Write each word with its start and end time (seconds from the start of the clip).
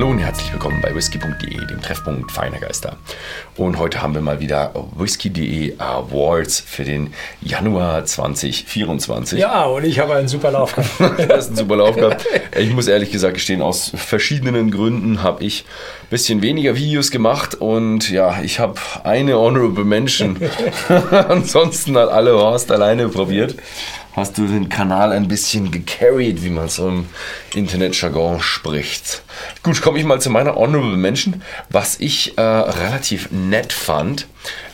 Hallo 0.00 0.12
und 0.12 0.18
herzlich 0.18 0.50
willkommen 0.50 0.80
bei 0.80 0.94
whisky.de, 0.94 1.66
dem 1.66 1.82
Treffpunkt 1.82 2.32
feiner 2.32 2.58
Geister. 2.58 2.96
Und 3.54 3.78
heute 3.78 4.00
haben 4.00 4.14
wir 4.14 4.22
mal 4.22 4.40
wieder 4.40 4.72
whisky.de 4.96 5.74
Awards 5.76 6.58
für 6.58 6.84
den 6.84 7.12
Januar 7.42 8.06
2024. 8.06 9.38
Ja, 9.38 9.66
und 9.66 9.84
ich 9.84 9.98
habe 9.98 10.14
einen 10.14 10.26
super 10.26 10.52
Lauf 10.52 10.74
gehabt. 10.74 11.18
du 11.18 11.28
hast 11.28 11.48
einen 11.48 11.56
super 11.56 11.76
Lauf 11.76 11.96
gehabt. 11.96 12.24
Ich 12.58 12.72
muss 12.72 12.88
ehrlich 12.88 13.12
gesagt 13.12 13.34
gestehen, 13.34 13.60
aus 13.60 13.92
verschiedenen 13.94 14.70
Gründen 14.70 15.22
habe 15.22 15.44
ich 15.44 15.66
ein 16.04 16.08
bisschen 16.08 16.40
weniger 16.40 16.76
Videos 16.76 17.10
gemacht 17.10 17.56
und 17.56 18.08
ja, 18.08 18.40
ich 18.42 18.58
habe 18.58 18.80
eine 19.04 19.36
Honorable 19.36 19.84
Mention. 19.84 20.38
Ansonsten 21.10 21.98
hat 21.98 22.08
alle 22.08 22.32
Horst 22.32 22.72
alleine 22.72 23.10
probiert 23.10 23.54
hast 24.12 24.38
du 24.38 24.46
den 24.46 24.68
Kanal 24.68 25.12
ein 25.12 25.28
bisschen 25.28 25.70
gecarried, 25.70 26.42
wie 26.42 26.50
man 26.50 26.68
so 26.68 26.88
im 26.88 27.06
Internetjargon 27.54 28.40
spricht. 28.40 29.22
Gut, 29.62 29.80
komme 29.82 29.98
ich 29.98 30.04
mal 30.04 30.20
zu 30.20 30.30
meiner 30.30 30.56
Honorable 30.56 30.96
Mention. 30.96 31.42
Was 31.68 32.00
ich 32.00 32.36
äh, 32.36 32.40
relativ 32.42 33.30
nett 33.30 33.72
fand, 33.72 34.26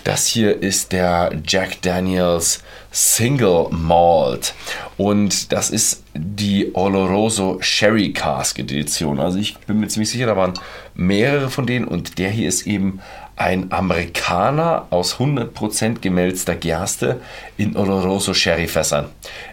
das 0.04 0.26
hier 0.26 0.62
ist 0.62 0.92
der 0.92 1.32
Jack 1.46 1.82
Daniels 1.82 2.62
Single 2.92 3.66
Malt 3.70 4.54
und 4.96 5.52
das 5.52 5.70
ist 5.70 6.02
die 6.14 6.70
Oloroso 6.74 7.58
Sherry 7.60 8.12
Cask 8.12 8.58
Edition. 8.58 9.20
Also 9.20 9.38
ich 9.38 9.58
bin 9.58 9.80
mir 9.80 9.88
ziemlich 9.88 10.10
sicher, 10.10 10.26
da 10.26 10.36
waren 10.36 10.54
mehrere 10.94 11.50
von 11.50 11.66
denen 11.66 11.86
und 11.86 12.18
der 12.18 12.30
hier 12.30 12.48
ist 12.48 12.66
eben 12.66 13.00
ein 13.36 13.70
Amerikaner 13.70 14.86
aus 14.90 15.16
100% 15.16 16.00
gemälzter 16.00 16.56
Gerste 16.56 17.20
in 17.56 17.76
Oloroso 17.76 18.34
Sherryfässern. 18.34 19.06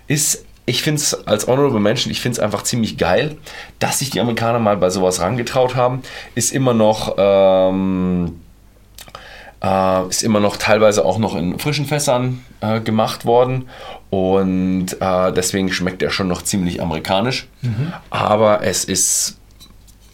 Ist 0.08 0.46
ich 0.66 0.82
finde 0.82 1.02
es 1.02 1.28
als 1.28 1.48
Honorable 1.48 1.80
Mention, 1.80 2.12
ich 2.12 2.22
finde 2.22 2.38
es 2.38 2.40
einfach 2.40 2.64
ziemlich 2.64 2.98
geil, 2.98 3.38
dass 3.80 4.00
sich 4.00 4.12
die 4.12 4.22
Amerikaner 4.22 4.60
mal 4.60 4.78
bei 4.78 4.90
sowas 4.90 5.20
rangetraut 5.20 5.76
haben. 5.76 6.04
Ist 6.36 6.54
immer 6.54 6.74
noch, 6.74 7.16
ähm, 7.18 8.40
äh, 9.62 10.08
ist 10.08 10.24
immer 10.24 10.40
noch 10.40 10.56
teilweise 10.56 11.04
auch 11.04 11.18
noch 11.18 11.36
in 11.36 11.60
frischen 11.60 11.86
Fässern 11.86 12.46
äh, 12.62 12.80
gemacht 12.80 13.26
worden 13.26 13.68
und 14.10 14.96
äh, 15.02 15.34
deswegen 15.34 15.72
schmeckt 15.74 16.02
er 16.02 16.12
schon 16.12 16.30
noch 16.30 16.44
ziemlich 16.44 16.82
amerikanisch. 16.82 17.48
Mhm. 17.62 17.92
Aber 18.10 18.64
es 18.64 18.86
ist, 18.86 19.38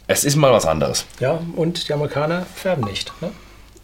es 0.08 0.24
ist 0.24 0.36
mal 0.36 0.52
was 0.52 0.66
anderes. 0.66 1.06
Ja, 1.20 1.40
und 1.56 1.88
die 1.88 1.94
Amerikaner 1.94 2.48
färben 2.56 2.86
nicht. 2.86 3.12
Ne? 3.22 3.30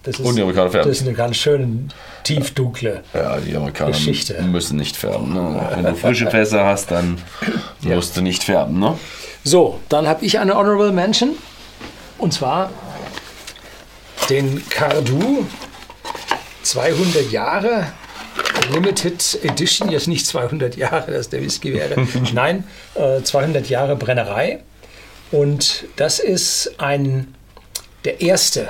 Das 0.05 0.19
ist, 0.19 0.25
und 0.25 0.35
die 0.35 0.41
Amerikaner 0.43 0.69
färben. 0.69 0.89
Das 0.89 1.01
ist 1.01 1.07
eine 1.07 1.15
ganz 1.15 1.35
schöne, 1.35 1.87
tiefdunkle 2.23 3.01
Ja, 3.13 3.37
die 3.37 3.55
Amerikaner 3.55 3.91
Geschichte. 3.91 4.39
müssen 4.43 4.77
nicht 4.77 4.95
färben. 4.95 5.33
Ne? 5.33 5.67
Wenn 5.73 5.83
du 5.83 5.95
frische 5.95 6.29
Fässer 6.29 6.63
hast, 6.63 6.91
dann 6.91 7.17
ja. 7.81 7.95
musst 7.95 8.15
du 8.15 8.21
nicht 8.21 8.43
färben. 8.43 8.79
Ne? 8.79 8.97
So, 9.43 9.79
dann 9.89 10.07
habe 10.07 10.23
ich 10.23 10.37
eine 10.37 10.55
Honorable 10.55 10.91
Mention. 10.91 11.31
Und 12.19 12.33
zwar 12.33 12.69
den 14.29 14.67
Cardu 14.69 15.45
200 16.61 17.31
Jahre 17.31 17.87
Limited 18.71 19.39
Edition. 19.43 19.89
Jetzt 19.89 20.07
nicht 20.07 20.27
200 20.27 20.75
Jahre, 20.77 21.11
dass 21.11 21.29
der 21.29 21.41
Whisky 21.41 21.73
wäre. 21.73 21.95
Nein, 22.33 22.63
äh, 22.93 23.23
200 23.23 23.67
Jahre 23.69 23.95
Brennerei. 23.95 24.61
Und 25.31 25.85
das 25.95 26.19
ist 26.19 26.75
ein, 26.77 27.33
der 28.03 28.21
erste 28.21 28.69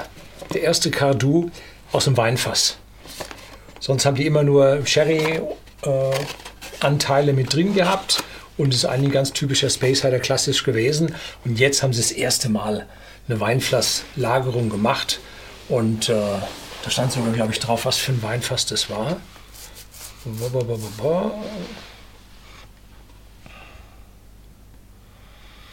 der 0.54 0.62
erste 0.62 0.92
Cardu 0.92 1.50
aus 1.92 2.06
dem 2.06 2.16
Weinfass. 2.18 2.78
Sonst 3.80 4.06
haben 4.06 4.16
die 4.16 4.26
immer 4.26 4.44
nur 4.44 4.86
Sherry-Anteile 4.86 7.32
äh, 7.32 7.36
mit 7.36 7.54
drin 7.54 7.74
gehabt 7.74 8.24
und 8.58 8.74
ist 8.74 8.86
eigentlich 8.86 9.10
ein 9.10 9.14
ganz 9.14 9.34
typischer 9.34 9.70
Space 9.70 10.02
Hider 10.02 10.20
klassisch 10.20 10.64
gewesen. 10.64 11.14
Und 11.44 11.60
jetzt 11.60 11.84
haben 11.84 11.94
sie 11.94 12.02
das 12.02 12.12
erste 12.12 12.50
Mal 12.50 12.88
eine 13.28 13.40
Weinflasslagerung 13.40 14.70
gemacht 14.70 15.20
und 15.68 16.10
äh, 16.10 16.38
da 16.84 16.90
stand 16.90 17.12
sogar, 17.12 17.34
glaube 17.34 17.52
ich, 17.52 17.60
drauf, 17.60 17.86
was 17.86 17.98
für 17.98 18.12
ein 18.12 18.22
Weinfass 18.22 18.68
das 18.68 18.90
war. 18.90 19.18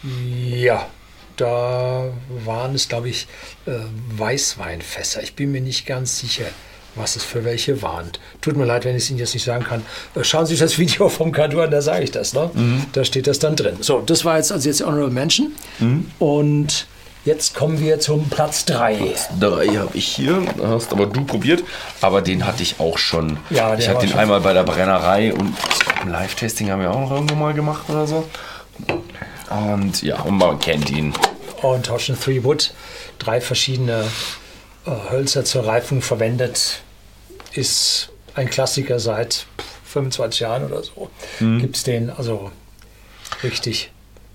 Ja, 0.02 0.86
da 1.42 2.04
waren 2.44 2.74
es, 2.74 2.88
glaube 2.88 3.08
ich, 3.08 3.26
äh, 3.66 3.72
Weißweinfässer. 4.16 5.22
Ich 5.22 5.34
bin 5.34 5.50
mir 5.50 5.60
nicht 5.60 5.86
ganz 5.86 6.20
sicher, 6.20 6.44
was 6.94 7.16
es 7.16 7.24
für 7.24 7.44
welche 7.44 7.82
waren. 7.82 8.12
Tut 8.40 8.56
mir 8.56 8.64
leid, 8.64 8.84
wenn 8.84 8.94
ich 8.94 9.04
es 9.04 9.10
Ihnen 9.10 9.18
jetzt 9.18 9.34
nicht 9.34 9.44
sagen 9.44 9.64
kann. 9.64 9.82
Äh, 10.14 10.22
schauen 10.22 10.46
Sie 10.46 10.52
sich 10.54 10.60
das 10.60 10.78
Video 10.78 11.08
vom 11.08 11.32
Kadu 11.32 11.60
an, 11.60 11.70
da 11.70 11.82
sage 11.82 12.04
ich 12.04 12.12
das. 12.12 12.32
Ne? 12.32 12.50
Mhm. 12.54 12.86
Da 12.92 13.04
steht 13.04 13.26
das 13.26 13.40
dann 13.40 13.56
drin. 13.56 13.78
So, 13.80 14.00
das 14.00 14.24
war 14.24 14.36
jetzt 14.36 14.52
also 14.52 14.68
jetzt 14.68 14.82
Honorable 14.82 15.10
Mention. 15.10 15.52
Mhm. 15.80 16.10
Und 16.18 16.86
Jetzt 17.24 17.54
kommen 17.54 17.78
wir 17.78 18.00
zum 18.00 18.28
Platz 18.28 18.64
3. 18.64 18.96
Platz 18.96 19.28
3 19.38 19.66
habe 19.76 19.90
ich 19.96 20.08
hier, 20.08 20.42
hast 20.60 20.90
aber 20.90 21.06
du 21.06 21.24
probiert, 21.24 21.62
aber 22.00 22.20
den 22.20 22.44
hatte 22.44 22.64
ich 22.64 22.80
auch 22.80 22.98
schon. 22.98 23.38
Ja, 23.48 23.76
ich 23.76 23.88
hatte 23.88 24.08
den 24.08 24.18
einmal 24.18 24.40
bei 24.40 24.52
der 24.52 24.64
Brennerei 24.64 25.32
und 25.32 25.54
im 26.02 26.08
Live-Tasting 26.08 26.68
haben 26.68 26.82
wir 26.82 26.90
auch 26.90 26.98
noch 26.98 27.12
irgendwo 27.12 27.36
mal 27.36 27.54
gemacht 27.54 27.88
oder 27.88 28.08
so. 28.08 28.24
Und 29.52 30.02
ja, 30.02 30.20
und 30.22 30.38
man 30.38 30.58
kennt 30.58 30.90
ihn. 30.90 31.12
Und 31.62 31.90
Ocean 31.90 32.18
Three 32.18 32.42
Wood, 32.44 32.74
drei 33.18 33.40
verschiedene 33.40 34.04
äh, 34.84 34.90
Hölzer 35.10 35.44
zur 35.44 35.66
Reifung 35.66 36.02
verwendet, 36.02 36.82
ist 37.54 38.10
ein 38.34 38.50
Klassiker 38.50 38.98
seit 38.98 39.46
25 39.84 40.40
Jahren 40.40 40.64
oder 40.64 40.82
so. 40.82 41.10
Mhm. 41.40 41.60
Gibt 41.60 41.76
es 41.76 41.84
den, 41.84 42.10
also 42.10 42.50
richtig 43.42 43.90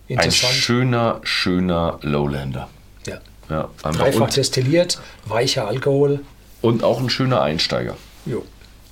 interessant. 0.07 0.53
Ein 0.53 0.55
schöner, 0.55 1.19
schöner 1.23 1.99
Lowlander. 2.01 2.69
Ja. 3.05 3.19
ja 3.49 3.69
Dreifach 3.83 4.29
destilliert, 4.29 4.99
weicher 5.25 5.67
Alkohol. 5.67 6.21
Und 6.61 6.83
auch 6.83 6.99
ein 6.99 7.09
schöner 7.09 7.41
Einsteiger. 7.41 7.97
Jo. 8.25 8.45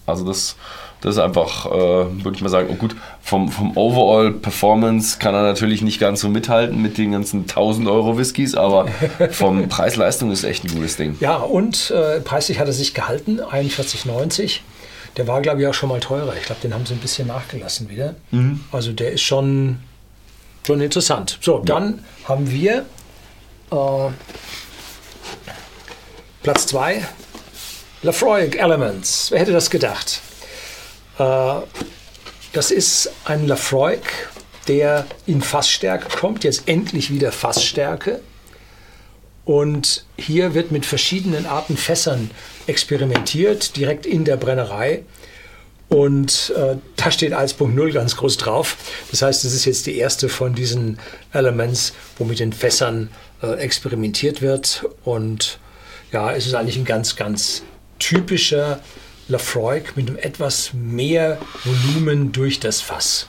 Also 0.06 0.25
das 0.25 0.56
das 1.05 1.17
ist 1.17 1.21
einfach, 1.21 1.67
äh, 1.67 1.71
würde 1.71 2.31
ich 2.33 2.41
mal 2.41 2.49
sagen, 2.49 2.67
oh 2.71 2.73
gut, 2.73 2.95
vom, 3.21 3.51
vom 3.51 3.77
Overall 3.77 4.31
Performance 4.31 5.19
kann 5.19 5.35
er 5.35 5.43
natürlich 5.43 5.83
nicht 5.83 5.99
ganz 5.99 6.21
so 6.21 6.29
mithalten 6.29 6.81
mit 6.81 6.97
den 6.97 7.11
ganzen 7.11 7.41
1000 7.41 7.88
Euro 7.88 8.17
Whiskys, 8.17 8.55
aber 8.55 8.88
vom 9.29 9.69
Preis-Leistung 9.69 10.31
ist 10.31 10.43
echt 10.43 10.63
ein 10.63 10.73
gutes 10.73 10.97
Ding. 10.97 11.16
Ja, 11.19 11.35
und 11.35 11.91
äh, 11.91 12.21
preislich 12.21 12.57
hat 12.57 12.66
er 12.66 12.73
sich 12.73 12.95
gehalten, 12.95 13.39
41,90. 13.39 14.61
Der 15.16 15.27
war, 15.27 15.43
glaube 15.43 15.61
ich, 15.61 15.67
auch 15.67 15.75
schon 15.75 15.89
mal 15.89 15.99
teurer. 15.99 16.33
Ich 16.38 16.45
glaube, 16.47 16.61
den 16.61 16.73
haben 16.73 16.88
sie 16.88 16.95
ein 16.95 16.99
bisschen 16.99 17.27
nachgelassen 17.27 17.87
wieder. 17.87 18.16
Mhm. 18.31 18.61
Also 18.72 18.91
der 18.91 19.11
ist 19.11 19.22
schon, 19.22 19.77
schon 20.66 20.81
interessant. 20.81 21.37
So, 21.39 21.59
dann 21.59 21.99
ja. 22.23 22.29
haben 22.29 22.49
wir 22.49 22.77
äh, 23.72 24.11
Platz 26.41 26.66
2, 26.66 27.05
Lafroig 28.01 28.55
Elements. 28.55 29.29
Wer 29.29 29.41
hätte 29.41 29.51
das 29.51 29.69
gedacht? 29.69 30.22
Äh, 31.17 31.61
das 32.53 32.71
ist 32.71 33.11
ein 33.25 33.47
Lafroig, 33.47 34.01
der 34.67 35.05
in 35.25 35.41
Fassstärke 35.41 36.07
kommt, 36.17 36.43
jetzt 36.43 36.67
endlich 36.67 37.11
wieder 37.11 37.31
Fassstärke. 37.31 38.21
Und 39.43 40.05
hier 40.17 40.53
wird 40.55 40.71
mit 40.71 40.85
verschiedenen 40.85 41.45
Arten 41.45 41.77
Fässern 41.77 42.31
experimentiert, 42.65 43.75
direkt 43.75 44.05
in 44.05 44.25
der 44.25 44.37
Brennerei. 44.37 45.03
Und 45.87 46.51
äh, 46.55 46.77
da 46.95 47.11
steht 47.11 47.33
1.0 47.33 47.91
ganz 47.91 48.15
groß 48.15 48.37
drauf. 48.37 48.77
Das 49.11 49.21
heißt, 49.21 49.45
es 49.45 49.53
ist 49.53 49.65
jetzt 49.65 49.85
die 49.85 49.97
erste 49.97 50.29
von 50.29 50.55
diesen 50.55 50.97
Elements, 51.31 51.93
wo 52.17 52.23
mit 52.23 52.39
den 52.39 52.53
Fässern 52.53 53.09
äh, 53.43 53.53
experimentiert 53.59 54.41
wird. 54.41 54.85
Und 55.03 55.59
ja, 56.11 56.31
es 56.31 56.47
ist 56.47 56.55
eigentlich 56.55 56.77
ein 56.77 56.85
ganz, 56.85 57.15
ganz 57.15 57.61
typischer 57.99 58.79
Lafroig 59.27 59.95
mit 59.95 60.09
einem 60.09 60.17
etwas 60.17 60.71
mehr 60.73 61.37
Volumen 61.63 62.31
durch 62.31 62.59
das 62.59 62.81
Fass. 62.81 63.27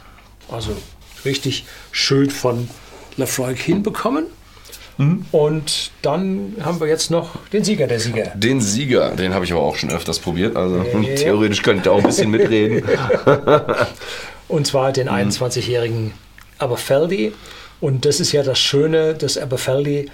Also 0.51 0.77
richtig 1.25 1.65
schön 1.91 2.31
von 2.31 2.69
Lafroig 3.17 3.59
hinbekommen. 3.59 4.27
Mhm. 4.99 5.27
Und 5.31 5.91
dann 6.03 6.57
haben 6.63 6.81
wir 6.81 6.87
jetzt 6.87 7.11
noch 7.11 7.37
den 7.53 7.65
Sieger 7.65 7.87
der 7.87 8.01
Sieger. 8.01 8.33
Den 8.35 8.61
Sieger, 8.61 9.11
den 9.11 9.35
habe 9.35 9.45
ich 9.45 9.53
aber 9.53 9.63
auch 9.63 9.77
schon 9.77 9.91
öfters 9.91 10.19
probiert. 10.19 10.57
Also 10.57 10.79
ja, 10.79 11.15
theoretisch 11.17 11.63
könnte 11.63 11.79
ich 11.79 11.85
da 11.85 11.91
auch 11.91 11.99
ein 11.99 12.05
bisschen 12.05 12.31
mitreden. 12.31 12.83
Und 14.49 14.67
zwar 14.67 14.93
den 14.93 15.09
21-jährigen 15.09 16.05
mhm. 16.05 16.13
Aberfeldy. 16.59 17.33
Und 17.81 18.05
das 18.05 18.21
ist 18.21 18.33
ja 18.33 18.43
das 18.43 18.59
Schöne, 18.59 19.15
dass 19.15 19.37
Aberfeldy 19.37 20.11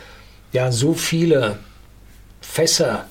ja 0.52 0.73
so 0.73 0.94
viele 0.94 1.58
Fässer 2.40 3.06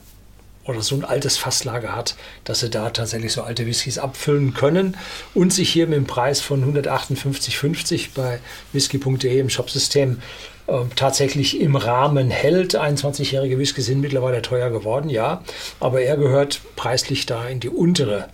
oder 0.65 0.81
so 0.81 0.95
ein 0.95 1.03
altes 1.03 1.37
Fasslager 1.37 1.95
hat, 1.95 2.15
dass 2.43 2.59
sie 2.59 2.69
da 2.69 2.89
tatsächlich 2.91 3.33
so 3.33 3.41
alte 3.41 3.65
Whiskys 3.65 3.97
abfüllen 3.97 4.53
können 4.53 4.97
und 5.33 5.51
sich 5.51 5.69
hier 5.69 5.87
mit 5.87 5.97
dem 5.97 6.05
Preis 6.05 6.41
von 6.41 6.63
158,50 6.63 8.09
bei 8.13 8.39
whisky.de 8.71 9.39
im 9.39 9.49
Shopsystem 9.49 10.21
äh, 10.67 10.73
tatsächlich 10.95 11.59
im 11.59 11.75
Rahmen 11.75 12.29
hält. 12.29 12.79
21-jährige 12.79 13.57
Whisky 13.57 13.81
sind 13.81 14.01
mittlerweile 14.01 14.41
teuer 14.41 14.69
geworden, 14.69 15.09
ja, 15.09 15.43
aber 15.79 16.01
er 16.01 16.17
gehört 16.17 16.61
preislich 16.75 17.25
da 17.25 17.47
in 17.47 17.59
die 17.59 17.69
untere 17.69 18.29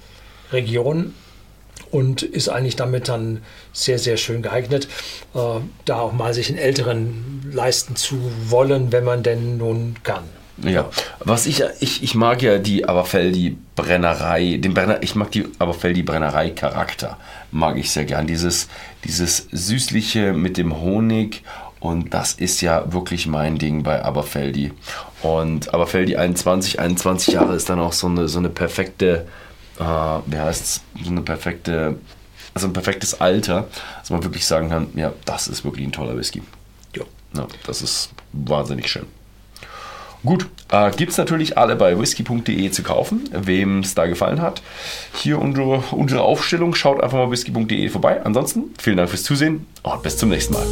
Region 0.52 1.14
und 1.92 2.22
ist 2.22 2.50
eigentlich 2.50 2.76
damit 2.76 3.08
dann 3.08 3.42
sehr, 3.72 4.00
sehr 4.00 4.18
schön 4.18 4.42
geeignet, 4.42 4.88
äh, 5.34 5.60
da 5.86 6.00
auch 6.00 6.12
mal 6.12 6.34
sich 6.34 6.50
einen 6.50 6.58
älteren 6.58 7.50
leisten 7.54 7.96
zu 7.96 8.20
wollen, 8.48 8.92
wenn 8.92 9.06
man 9.06 9.24
denn 9.24 9.58
nun 9.58 9.96
kann. 10.04 10.24
Ja, 10.64 10.90
was 11.20 11.46
ich, 11.46 11.64
ich, 11.80 12.02
ich 12.02 12.16
mag 12.16 12.42
ja 12.42 12.58
die 12.58 12.86
Aberfeldi 12.86 13.58
Brennerei, 13.76 14.58
den 14.58 14.74
Brenner, 14.74 15.04
ich 15.04 15.14
mag 15.14 15.30
die 15.32 15.46
Aberfeldi 15.60 16.02
Brennerei 16.02 16.50
Charakter, 16.50 17.18
mag 17.52 17.78
ich 17.78 17.92
sehr 17.92 18.06
gern. 18.06 18.26
Dieses, 18.26 18.68
dieses 19.04 19.48
Süßliche 19.52 20.34
mit 20.34 20.58
dem 20.58 20.82
Honig 20.82 21.44
und 21.80 22.14
das 22.14 22.34
ist 22.34 22.62
ja 22.62 22.92
wirklich 22.92 23.28
mein 23.28 23.60
Ding 23.60 23.84
bei 23.84 24.04
Aberfeldi. 24.04 24.74
Und 25.22 25.74
Aberfeldi 25.74 26.16
21, 26.16 26.80
21 26.80 27.36
Jahre 27.36 27.56
ist 27.56 27.70
dann 27.70 27.80
auch 27.80 27.94
so 27.94 28.08
eine, 28.08 28.28
so 28.28 28.40
eine 28.40 28.50
perfekte, 28.50 29.28
äh, 29.80 29.84
wie 29.84 30.38
heißt 30.38 30.82
so 31.04 31.10
eine 31.12 31.22
perfekte, 31.22 31.98
also 32.56 32.68
ein 32.68 32.74
perfektes 32.74 33.22
Alter, 33.22 33.68
dass 34.00 34.10
man 34.10 34.24
wirklich 34.24 34.46
sagen 34.46 34.70
kann, 34.70 34.88
ja, 34.96 35.14
das 35.26 35.48
ist 35.48 35.64
wirklich 35.64 35.86
ein 35.86 35.92
toller 35.92 36.18
Whisky. 36.18 36.42
Ja. 36.96 37.04
ja 37.36 37.48
das 37.68 37.84
ist 37.84 38.10
wahnsinnig 38.34 38.90
schön. 38.90 39.06
Gut, 40.28 40.46
äh, 40.74 40.92
gibt 40.92 41.14
es 41.14 41.18
natürlich 41.18 41.58
alle 41.58 41.78
bei 41.78 41.98
whisky.de 41.98 42.70
zu 42.70 42.84
kaufen, 42.84 43.30
wem 43.32 43.80
es 43.80 43.96
da 43.96 44.08
gefallen 44.08 44.42
hat. 44.42 44.62
Hier 45.14 45.40
unsere, 45.40 45.82
unsere 45.92 46.22
Aufstellung, 46.22 46.76
schaut 46.76 47.02
einfach 47.02 47.18
mal 47.18 47.32
whisky.de 47.32 47.88
vorbei. 47.88 48.22
Ansonsten 48.26 48.66
vielen 48.78 48.98
Dank 48.98 49.10
fürs 49.10 49.24
Zusehen 49.24 49.66
und 49.84 50.04
bis 50.04 50.18
zum 50.18 50.28
nächsten 50.28 50.54
Mal. 50.54 50.66